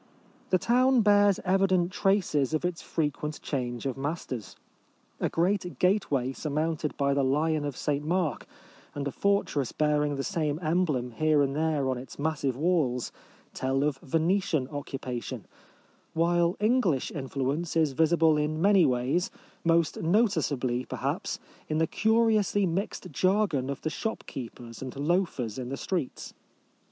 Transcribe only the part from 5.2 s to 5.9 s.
1878.] A Ride across the Peloponnese. 551 great